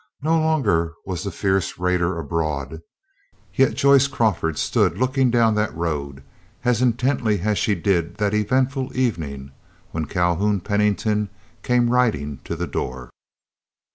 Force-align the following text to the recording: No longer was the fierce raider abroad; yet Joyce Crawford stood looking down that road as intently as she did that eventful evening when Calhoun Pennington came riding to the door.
No 0.23 0.35
longer 0.39 0.93
was 1.05 1.21
the 1.21 1.29
fierce 1.29 1.77
raider 1.77 2.17
abroad; 2.17 2.81
yet 3.53 3.75
Joyce 3.75 4.07
Crawford 4.07 4.57
stood 4.57 4.97
looking 4.97 5.29
down 5.29 5.53
that 5.53 5.75
road 5.77 6.23
as 6.65 6.81
intently 6.81 7.41
as 7.41 7.59
she 7.59 7.75
did 7.75 8.15
that 8.17 8.33
eventful 8.33 8.97
evening 8.97 9.51
when 9.91 10.05
Calhoun 10.05 10.59
Pennington 10.59 11.29
came 11.61 11.91
riding 11.91 12.39
to 12.45 12.55
the 12.55 12.65
door. 12.65 13.11